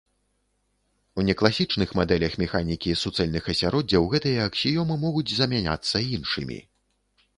У 1.17 1.25
некласічных 1.27 1.89
мадэлях 1.99 2.33
механікі 2.43 2.95
суцэльных 3.03 3.43
асяроддзяў 3.53 4.09
гэтыя 4.15 4.39
аксіёмы 4.53 4.93
могуць 5.07 5.29
замяняцца 5.41 5.97
іншымі. 6.19 6.59